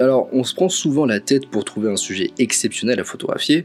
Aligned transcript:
Alors, 0.00 0.28
on 0.32 0.42
se 0.42 0.56
prend 0.56 0.68
souvent 0.68 1.06
la 1.06 1.20
tête 1.20 1.46
pour 1.46 1.64
trouver 1.64 1.88
un 1.88 1.96
sujet 1.96 2.32
exceptionnel 2.38 2.98
à 2.98 3.04
photographier, 3.04 3.64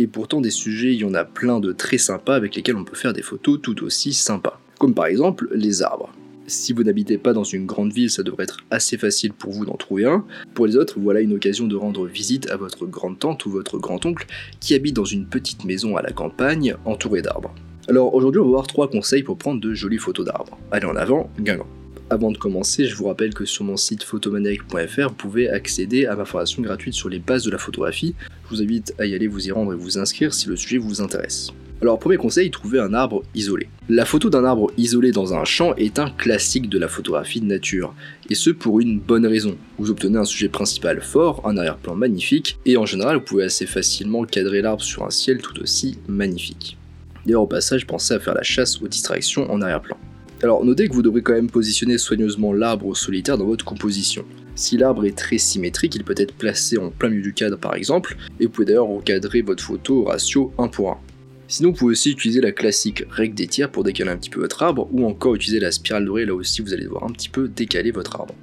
et 0.00 0.08
pourtant 0.08 0.40
des 0.40 0.50
sujets, 0.50 0.92
il 0.92 1.00
y 1.00 1.04
en 1.04 1.14
a 1.14 1.24
plein 1.24 1.60
de 1.60 1.70
très 1.70 1.98
sympas 1.98 2.34
avec 2.34 2.56
lesquels 2.56 2.74
on 2.74 2.84
peut 2.84 2.96
faire 2.96 3.12
des 3.12 3.22
photos 3.22 3.60
tout 3.62 3.84
aussi 3.84 4.12
sympas. 4.12 4.60
Comme 4.80 4.92
par 4.92 5.06
exemple 5.06 5.48
les 5.54 5.82
arbres. 5.82 6.12
Si 6.48 6.72
vous 6.72 6.82
n'habitez 6.82 7.16
pas 7.16 7.32
dans 7.32 7.44
une 7.44 7.66
grande 7.66 7.92
ville, 7.92 8.10
ça 8.10 8.24
devrait 8.24 8.42
être 8.42 8.58
assez 8.72 8.98
facile 8.98 9.32
pour 9.32 9.52
vous 9.52 9.64
d'en 9.64 9.76
trouver 9.76 10.04
un. 10.04 10.24
Pour 10.54 10.66
les 10.66 10.76
autres, 10.76 10.98
voilà 10.98 11.20
une 11.20 11.34
occasion 11.34 11.68
de 11.68 11.76
rendre 11.76 12.06
visite 12.06 12.50
à 12.50 12.56
votre 12.56 12.84
grande-tante 12.86 13.46
ou 13.46 13.50
votre 13.50 13.78
grand-oncle 13.78 14.26
qui 14.58 14.74
habite 14.74 14.96
dans 14.96 15.04
une 15.04 15.26
petite 15.26 15.64
maison 15.64 15.96
à 15.96 16.02
la 16.02 16.10
campagne 16.10 16.74
entourée 16.84 17.22
d'arbres. 17.22 17.54
Alors 17.88 18.12
aujourd'hui, 18.14 18.40
on 18.40 18.46
va 18.46 18.50
voir 18.50 18.66
trois 18.66 18.90
conseils 18.90 19.22
pour 19.22 19.38
prendre 19.38 19.60
de 19.60 19.72
jolies 19.74 19.98
photos 19.98 20.26
d'arbres. 20.26 20.58
Allez 20.72 20.86
en 20.86 20.96
avant, 20.96 21.30
Guingamp. 21.38 21.66
Avant 22.12 22.30
de 22.30 22.36
commencer, 22.36 22.84
je 22.84 22.94
vous 22.94 23.06
rappelle 23.06 23.32
que 23.32 23.46
sur 23.46 23.64
mon 23.64 23.78
site 23.78 24.02
photomaniac.fr, 24.02 25.08
vous 25.08 25.14
pouvez 25.14 25.48
accéder 25.48 26.04
à 26.04 26.14
ma 26.14 26.26
formation 26.26 26.60
gratuite 26.60 26.92
sur 26.92 27.08
les 27.08 27.18
bases 27.18 27.42
de 27.42 27.50
la 27.50 27.56
photographie. 27.56 28.14
Je 28.44 28.54
vous 28.54 28.60
invite 28.60 28.92
à 28.98 29.06
y 29.06 29.14
aller, 29.14 29.28
vous 29.28 29.48
y 29.48 29.50
rendre 29.50 29.72
et 29.72 29.76
vous 29.76 29.96
inscrire 29.96 30.34
si 30.34 30.46
le 30.50 30.56
sujet 30.56 30.76
vous 30.76 31.00
intéresse. 31.00 31.52
Alors, 31.80 31.98
premier 31.98 32.18
conseil, 32.18 32.50
trouver 32.50 32.80
un 32.80 32.92
arbre 32.92 33.22
isolé. 33.34 33.70
La 33.88 34.04
photo 34.04 34.28
d'un 34.28 34.44
arbre 34.44 34.70
isolé 34.76 35.10
dans 35.10 35.32
un 35.32 35.46
champ 35.46 35.74
est 35.76 35.98
un 35.98 36.10
classique 36.10 36.68
de 36.68 36.78
la 36.78 36.86
photographie 36.86 37.40
de 37.40 37.46
nature, 37.46 37.94
et 38.28 38.34
ce 38.34 38.50
pour 38.50 38.80
une 38.80 39.00
bonne 39.00 39.26
raison. 39.26 39.56
Vous 39.78 39.90
obtenez 39.90 40.18
un 40.18 40.26
sujet 40.26 40.50
principal 40.50 41.00
fort, 41.00 41.40
un 41.48 41.56
arrière-plan 41.56 41.94
magnifique, 41.94 42.58
et 42.66 42.76
en 42.76 42.84
général, 42.84 43.16
vous 43.16 43.24
pouvez 43.24 43.44
assez 43.44 43.64
facilement 43.64 44.24
cadrer 44.24 44.60
l'arbre 44.60 44.82
sur 44.82 45.02
un 45.02 45.10
ciel 45.10 45.40
tout 45.40 45.58
aussi 45.62 45.96
magnifique. 46.08 46.76
D'ailleurs, 47.24 47.40
au 47.40 47.46
passage, 47.46 47.86
pensez 47.86 48.12
à 48.12 48.20
faire 48.20 48.34
la 48.34 48.42
chasse 48.42 48.82
aux 48.82 48.88
distractions 48.88 49.50
en 49.50 49.62
arrière-plan. 49.62 49.96
Alors 50.42 50.64
notez 50.64 50.88
que 50.88 50.92
vous 50.92 51.02
devrez 51.02 51.22
quand 51.22 51.34
même 51.34 51.48
positionner 51.48 51.98
soigneusement 51.98 52.52
l'arbre 52.52 52.96
solitaire 52.96 53.38
dans 53.38 53.46
votre 53.46 53.64
composition. 53.64 54.24
Si 54.56 54.76
l'arbre 54.76 55.06
est 55.06 55.16
très 55.16 55.38
symétrique, 55.38 55.94
il 55.94 56.02
peut 56.02 56.16
être 56.16 56.34
placé 56.34 56.78
en 56.78 56.90
plein 56.90 57.10
milieu 57.10 57.22
du 57.22 57.32
cadre 57.32 57.56
par 57.56 57.76
exemple, 57.76 58.16
et 58.40 58.46
vous 58.46 58.50
pouvez 58.50 58.66
d'ailleurs 58.66 58.88
recadrer 58.88 59.42
votre 59.42 59.62
photo 59.62 60.00
au 60.00 60.04
ratio 60.06 60.52
1 60.58 60.66
pour 60.66 60.90
1. 60.90 60.98
Sinon, 61.46 61.70
vous 61.70 61.76
pouvez 61.76 61.92
aussi 61.92 62.10
utiliser 62.10 62.40
la 62.40 62.50
classique 62.50 63.04
règle 63.08 63.36
des 63.36 63.46
tiers 63.46 63.70
pour 63.70 63.84
décaler 63.84 64.10
un 64.10 64.16
petit 64.16 64.30
peu 64.30 64.40
votre 64.40 64.64
arbre, 64.64 64.88
ou 64.90 65.06
encore 65.06 65.36
utiliser 65.36 65.60
la 65.60 65.70
spirale 65.70 66.04
dorée, 66.04 66.26
là 66.26 66.34
aussi 66.34 66.60
vous 66.60 66.72
allez 66.72 66.84
devoir 66.84 67.04
un 67.04 67.12
petit 67.12 67.28
peu 67.28 67.46
décaler 67.46 67.92
votre 67.92 68.16
arbre. 68.16 68.34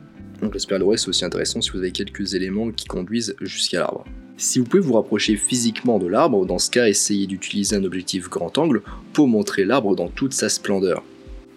Donc 0.41 0.53
la 0.53 0.59
spirale 0.61 0.83
dorée 0.83 0.97
c'est 0.97 1.09
aussi 1.09 1.25
intéressant 1.25 1.59
si 1.59 1.71
vous 1.71 1.79
avez 1.79 1.91
quelques 1.91 2.33
éléments 2.33 2.71
qui 2.71 2.85
conduisent 2.85 3.35
jusqu'à 3.41 3.79
l'arbre. 3.79 4.05
Si 4.37 4.59
vous 4.59 4.65
pouvez 4.65 4.81
vous 4.81 4.93
rapprocher 4.93 5.35
physiquement 5.35 5.99
de 5.99 6.07
l'arbre, 6.07 6.45
dans 6.45 6.59
ce 6.59 6.69
cas 6.69 6.87
essayez 6.87 7.27
d'utiliser 7.27 7.75
un 7.75 7.83
objectif 7.83 8.29
grand 8.29 8.57
angle 8.57 8.83
pour 9.11 9.27
montrer 9.27 9.65
l'arbre 9.65 9.97
dans 9.97 10.07
toute 10.07 10.31
sa 10.31 10.47
splendeur. 10.47 11.03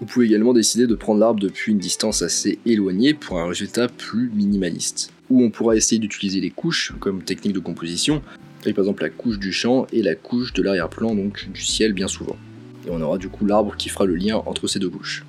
Vous 0.02 0.08
pouvez 0.08 0.26
également 0.26 0.52
décider 0.52 0.88
de 0.88 0.96
prendre 0.96 1.20
l'arbre 1.20 1.38
depuis 1.38 1.70
une 1.70 1.78
distance 1.78 2.22
assez 2.22 2.58
éloignée 2.66 3.14
pour 3.14 3.38
un 3.38 3.46
résultat 3.46 3.86
plus 3.86 4.32
minimaliste. 4.34 5.12
Ou 5.30 5.44
on 5.44 5.50
pourra 5.50 5.76
essayer 5.76 6.00
d'utiliser 6.00 6.40
les 6.40 6.50
couches 6.50 6.92
comme 6.98 7.22
technique 7.22 7.52
de 7.52 7.60
composition, 7.60 8.20
avec 8.62 8.74
par 8.74 8.82
exemple 8.82 9.04
la 9.04 9.10
couche 9.10 9.38
du 9.38 9.52
champ 9.52 9.86
et 9.92 10.02
la 10.02 10.16
couche 10.16 10.54
de 10.54 10.62
l'arrière-plan, 10.64 11.14
donc 11.14 11.48
du 11.52 11.62
ciel 11.62 11.92
bien 11.92 12.08
souvent. 12.08 12.36
Et 12.84 12.90
on 12.90 13.00
aura 13.00 13.16
du 13.16 13.28
coup 13.28 13.46
l'arbre 13.46 13.76
qui 13.76 13.90
fera 13.90 14.04
le 14.04 14.16
lien 14.16 14.42
entre 14.44 14.66
ces 14.66 14.80
deux 14.80 14.90
couches. 14.90 15.24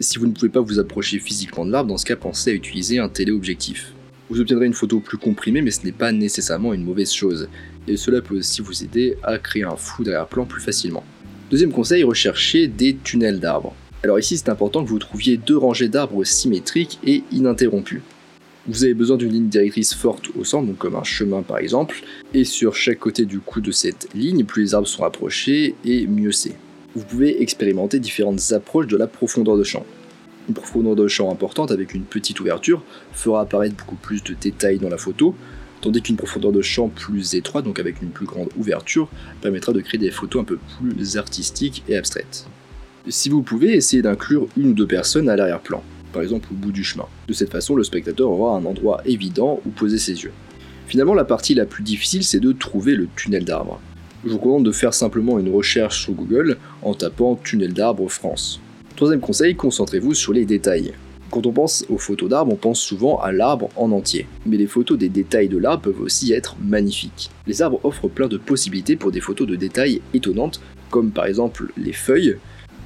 Si 0.00 0.18
vous 0.18 0.26
ne 0.26 0.32
pouvez 0.32 0.48
pas 0.48 0.62
vous 0.62 0.78
approcher 0.78 1.18
physiquement 1.18 1.66
de 1.66 1.72
l'arbre, 1.72 1.90
dans 1.90 1.98
ce 1.98 2.06
cas 2.06 2.16
pensez 2.16 2.48
à 2.48 2.54
utiliser 2.54 3.00
un 3.00 3.10
téléobjectif. 3.10 3.92
Vous 4.30 4.40
obtiendrez 4.40 4.64
une 4.64 4.72
photo 4.72 5.00
plus 5.00 5.18
comprimée, 5.18 5.60
mais 5.60 5.70
ce 5.70 5.84
n'est 5.84 5.92
pas 5.92 6.12
nécessairement 6.12 6.72
une 6.72 6.84
mauvaise 6.84 7.12
chose, 7.12 7.50
et 7.86 7.98
cela 7.98 8.22
peut 8.22 8.38
aussi 8.38 8.62
vous 8.62 8.84
aider 8.84 9.18
à 9.22 9.36
créer 9.36 9.64
un 9.64 9.76
flou 9.76 10.02
d'arrière-plan 10.02 10.46
plus 10.46 10.62
facilement. 10.62 11.04
Deuxième 11.50 11.72
conseil, 11.72 12.04
recherchez 12.04 12.68
des 12.68 12.96
tunnels 12.96 13.38
d'arbres. 13.38 13.76
Alors 14.04 14.18
ici, 14.18 14.36
c'est 14.36 14.50
important 14.50 14.84
que 14.84 14.90
vous 14.90 14.98
trouviez 14.98 15.38
deux 15.38 15.56
rangées 15.56 15.88
d'arbres 15.88 16.24
symétriques 16.24 16.98
et 17.06 17.24
ininterrompues. 17.32 18.02
Vous 18.66 18.84
avez 18.84 18.92
besoin 18.92 19.16
d'une 19.16 19.32
ligne 19.32 19.48
directrice 19.48 19.94
forte 19.94 20.26
au 20.38 20.44
centre, 20.44 20.66
donc 20.66 20.76
comme 20.76 20.94
un 20.94 21.04
chemin 21.04 21.40
par 21.40 21.56
exemple, 21.56 22.02
et 22.34 22.44
sur 22.44 22.76
chaque 22.76 22.98
côté 22.98 23.24
du 23.24 23.38
coup 23.38 23.62
de 23.62 23.70
cette 23.70 24.08
ligne, 24.14 24.44
plus 24.44 24.62
les 24.62 24.74
arbres 24.74 24.86
sont 24.86 25.04
rapprochés 25.04 25.74
et 25.86 26.06
mieux 26.06 26.32
c'est. 26.32 26.54
Vous 26.94 27.02
pouvez 27.02 27.40
expérimenter 27.40 27.98
différentes 27.98 28.52
approches 28.52 28.88
de 28.88 28.98
la 28.98 29.06
profondeur 29.06 29.56
de 29.56 29.64
champ. 29.64 29.86
Une 30.48 30.54
profondeur 30.54 30.96
de 30.96 31.08
champ 31.08 31.32
importante 31.32 31.70
avec 31.70 31.94
une 31.94 32.04
petite 32.04 32.40
ouverture 32.40 32.82
fera 33.14 33.40
apparaître 33.40 33.74
beaucoup 33.74 33.96
plus 33.96 34.22
de 34.22 34.34
détails 34.38 34.80
dans 34.80 34.90
la 34.90 34.98
photo, 34.98 35.34
tandis 35.80 36.02
qu'une 36.02 36.16
profondeur 36.16 36.52
de 36.52 36.60
champ 36.60 36.90
plus 36.90 37.34
étroite, 37.34 37.64
donc 37.64 37.78
avec 37.78 38.02
une 38.02 38.10
plus 38.10 38.26
grande 38.26 38.50
ouverture, 38.58 39.08
permettra 39.40 39.72
de 39.72 39.80
créer 39.80 39.98
des 39.98 40.10
photos 40.10 40.42
un 40.42 40.44
peu 40.44 40.58
plus 40.78 41.16
artistiques 41.16 41.82
et 41.88 41.96
abstraites 41.96 42.46
si 43.08 43.28
vous 43.28 43.42
pouvez, 43.42 43.74
essayer 43.74 44.02
d'inclure 44.02 44.48
une 44.56 44.68
ou 44.68 44.72
deux 44.72 44.86
personnes 44.86 45.28
à 45.28 45.36
l'arrière-plan, 45.36 45.82
par 46.12 46.22
exemple 46.22 46.48
au 46.52 46.54
bout 46.54 46.72
du 46.72 46.84
chemin. 46.84 47.06
De 47.28 47.32
cette 47.32 47.50
façon, 47.50 47.76
le 47.76 47.84
spectateur 47.84 48.30
aura 48.30 48.56
un 48.56 48.64
endroit 48.64 49.02
évident 49.04 49.60
où 49.66 49.70
poser 49.70 49.98
ses 49.98 50.22
yeux. 50.22 50.32
Finalement, 50.86 51.14
la 51.14 51.24
partie 51.24 51.54
la 51.54 51.66
plus 51.66 51.82
difficile, 51.82 52.24
c'est 52.24 52.40
de 52.40 52.52
trouver 52.52 52.94
le 52.94 53.08
tunnel 53.16 53.44
d'arbre. 53.44 53.80
Je 54.24 54.30
vous 54.30 54.38
recommande 54.38 54.64
de 54.64 54.72
faire 54.72 54.94
simplement 54.94 55.38
une 55.38 55.52
recherche 55.52 56.02
sur 56.02 56.14
Google 56.14 56.56
en 56.82 56.94
tapant 56.94 57.36
tunnel 57.36 57.74
d'arbre 57.74 58.08
France. 58.08 58.60
Troisième 58.96 59.20
conseil, 59.20 59.54
concentrez-vous 59.54 60.14
sur 60.14 60.32
les 60.32 60.46
détails. 60.46 60.94
Quand 61.30 61.46
on 61.46 61.52
pense 61.52 61.84
aux 61.88 61.98
photos 61.98 62.30
d'arbres, 62.30 62.52
on 62.52 62.56
pense 62.56 62.80
souvent 62.80 63.18
à 63.18 63.32
l'arbre 63.32 63.68
en 63.76 63.90
entier. 63.90 64.26
Mais 64.46 64.56
les 64.56 64.66
photos 64.66 64.96
des 64.96 65.08
détails 65.08 65.48
de 65.48 65.58
l'arbre 65.58 65.82
peuvent 65.82 66.00
aussi 66.00 66.32
être 66.32 66.56
magnifiques. 66.62 67.30
Les 67.46 67.60
arbres 67.60 67.80
offrent 67.82 68.08
plein 68.08 68.28
de 68.28 68.36
possibilités 68.36 68.96
pour 68.96 69.10
des 69.10 69.20
photos 69.20 69.48
de 69.48 69.56
détails 69.56 70.00
étonnantes, 70.14 70.60
comme 70.90 71.10
par 71.10 71.26
exemple 71.26 71.72
les 71.76 71.92
feuilles, 71.92 72.36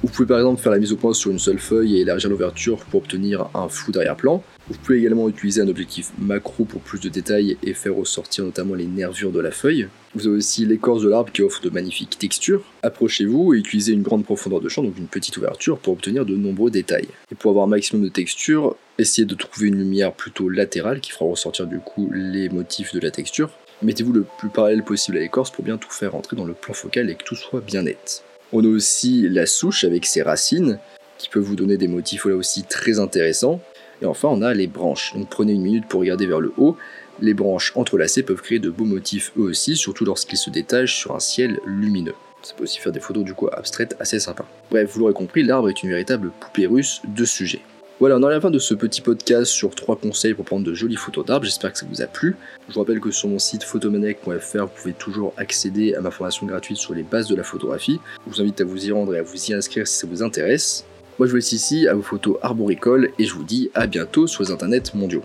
vous 0.01 0.09
pouvez 0.09 0.27
par 0.27 0.37
exemple 0.37 0.61
faire 0.61 0.71
la 0.71 0.79
mise 0.79 0.93
au 0.93 0.95
point 0.95 1.13
sur 1.13 1.29
une 1.29 1.39
seule 1.39 1.59
feuille 1.59 1.97
et 1.97 2.01
élargir 2.01 2.29
l'ouverture 2.29 2.77
pour 2.85 3.01
obtenir 3.01 3.49
un 3.53 3.67
flou 3.67 3.91
d'arrière-plan. 3.91 4.41
Vous 4.69 4.77
pouvez 4.77 4.99
également 4.99 5.27
utiliser 5.27 5.61
un 5.61 5.67
objectif 5.67 6.11
macro 6.17 6.63
pour 6.63 6.79
plus 6.79 7.01
de 7.01 7.09
détails 7.09 7.57
et 7.63 7.73
faire 7.73 7.95
ressortir 7.95 8.45
notamment 8.45 8.75
les 8.75 8.85
nervures 8.85 9.31
de 9.31 9.41
la 9.41 9.51
feuille. 9.51 9.87
Vous 10.15 10.27
avez 10.27 10.37
aussi 10.37 10.65
l'écorce 10.65 11.03
de 11.03 11.09
l'arbre 11.09 11.31
qui 11.33 11.41
offre 11.41 11.61
de 11.61 11.69
magnifiques 11.69 12.17
textures. 12.17 12.63
Approchez-vous 12.81 13.53
et 13.53 13.57
utilisez 13.57 13.91
une 13.91 14.01
grande 14.01 14.23
profondeur 14.23 14.61
de 14.61 14.69
champ, 14.69 14.83
donc 14.83 14.97
une 14.97 15.07
petite 15.07 15.35
ouverture, 15.35 15.79
pour 15.79 15.93
obtenir 15.93 16.25
de 16.25 16.35
nombreux 16.35 16.71
détails. 16.71 17.09
Et 17.31 17.35
pour 17.35 17.51
avoir 17.51 17.65
un 17.65 17.69
maximum 17.69 18.03
de 18.03 18.09
texture, 18.09 18.77
essayez 18.99 19.25
de 19.25 19.35
trouver 19.35 19.67
une 19.67 19.79
lumière 19.79 20.13
plutôt 20.13 20.47
latérale 20.47 21.01
qui 21.01 21.11
fera 21.11 21.25
ressortir 21.25 21.67
du 21.67 21.79
coup 21.79 22.09
les 22.13 22.47
motifs 22.47 22.93
de 22.93 23.01
la 23.01 23.11
texture. 23.11 23.49
Mettez-vous 23.81 24.13
le 24.13 24.25
plus 24.37 24.49
parallèle 24.49 24.83
possible 24.83 25.17
à 25.17 25.19
l'écorce 25.19 25.51
pour 25.51 25.65
bien 25.65 25.77
tout 25.77 25.91
faire 25.91 26.15
entrer 26.15 26.37
dans 26.37 26.45
le 26.45 26.53
plan 26.53 26.73
focal 26.73 27.09
et 27.09 27.15
que 27.15 27.23
tout 27.23 27.35
soit 27.35 27.61
bien 27.61 27.83
net. 27.83 28.23
On 28.51 28.63
a 28.63 28.67
aussi 28.67 29.29
la 29.29 29.45
souche 29.45 29.83
avec 29.83 30.05
ses 30.05 30.21
racines, 30.21 30.79
qui 31.17 31.29
peut 31.29 31.39
vous 31.39 31.55
donner 31.55 31.77
des 31.77 31.87
motifs 31.87 32.25
là 32.25 32.35
aussi 32.35 32.63
très 32.63 32.99
intéressants. 32.99 33.61
Et 34.01 34.05
enfin, 34.05 34.29
on 34.29 34.41
a 34.41 34.53
les 34.53 34.67
branches. 34.67 35.13
Donc 35.13 35.29
prenez 35.29 35.53
une 35.53 35.61
minute 35.61 35.87
pour 35.87 35.99
regarder 35.99 36.25
vers 36.25 36.39
le 36.39 36.53
haut. 36.57 36.77
Les 37.21 37.33
branches 37.33 37.73
entrelacées 37.75 38.23
peuvent 38.23 38.41
créer 38.41 38.59
de 38.59 38.69
beaux 38.69 38.85
motifs 38.85 39.31
eux 39.37 39.41
aussi, 39.41 39.75
surtout 39.75 40.05
lorsqu'ils 40.05 40.37
se 40.37 40.49
détachent 40.49 40.97
sur 40.97 41.15
un 41.15 41.19
ciel 41.19 41.59
lumineux. 41.65 42.15
Ça 42.41 42.53
peut 42.55 42.63
aussi 42.63 42.79
faire 42.79 42.93
des 42.93 43.01
photos 43.01 43.25
du 43.25 43.33
coup 43.33 43.49
abstraites 43.51 43.95
assez 43.99 44.19
sympas. 44.19 44.45
Bref, 44.71 44.89
vous 44.93 45.01
l'aurez 45.01 45.13
compris, 45.13 45.43
l'arbre 45.43 45.69
est 45.69 45.83
une 45.83 45.89
véritable 45.89 46.31
poupée 46.39 46.67
russe 46.67 47.01
de 47.05 47.25
sujets. 47.25 47.61
Voilà, 47.99 48.15
on 48.15 48.23
arrive 48.23 48.31
à 48.31 48.35
la 48.35 48.41
fin 48.41 48.49
de 48.49 48.59
ce 48.59 48.73
petit 48.73 49.01
podcast 49.01 49.51
sur 49.51 49.75
trois 49.75 49.97
conseils 49.97 50.33
pour 50.33 50.45
prendre 50.45 50.65
de 50.65 50.73
jolies 50.73 50.95
photos 50.95 51.25
d'arbres. 51.25 51.43
J'espère 51.43 51.73
que 51.73 51.79
ça 51.79 51.85
vous 51.85 52.01
a 52.01 52.05
plu. 52.05 52.37
Je 52.69 52.73
vous 52.73 52.79
rappelle 52.79 53.01
que 53.01 53.11
sur 53.11 53.27
mon 53.27 53.39
site 53.39 53.65
photomanec.fr, 53.65 54.57
vous 54.57 54.71
pouvez 54.73 54.93
toujours 54.93 55.33
accéder 55.35 55.95
à 55.95 55.99
ma 55.99 56.09
formation 56.09 56.45
gratuite 56.45 56.77
sur 56.77 56.93
les 56.93 57.03
bases 57.03 57.27
de 57.27 57.35
la 57.35 57.43
photographie. 57.43 57.99
Je 58.25 58.31
vous 58.31 58.41
invite 58.41 58.61
à 58.61 58.63
vous 58.63 58.87
y 58.87 58.93
rendre 58.93 59.13
et 59.15 59.19
à 59.19 59.21
vous 59.21 59.35
y 59.35 59.53
inscrire 59.53 59.85
si 59.85 59.97
ça 59.97 60.07
vous 60.07 60.23
intéresse. 60.23 60.85
Moi, 61.17 61.27
je 61.27 61.31
vous 61.31 61.35
laisse 61.35 61.51
ici 61.51 61.89
à 61.89 61.93
vos 61.93 62.01
photos 62.01 62.37
arboricoles 62.41 63.09
et 63.19 63.25
je 63.25 63.33
vous 63.33 63.43
dis 63.43 63.69
à 63.73 63.85
bientôt 63.85 64.27
sur 64.27 64.43
les 64.43 64.51
internets 64.51 64.93
mondiaux. 64.93 65.23